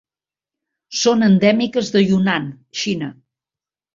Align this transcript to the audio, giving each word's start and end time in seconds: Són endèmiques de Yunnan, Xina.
Són 0.99 1.25
endèmiques 1.27 1.93
de 1.97 2.03
Yunnan, 2.05 2.49
Xina. 2.85 3.13